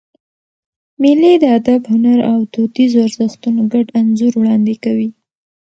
[1.01, 5.09] مېلې د ادب، هنر او دودیزو ارزښتونو ګډ انځور وړاندي کوي.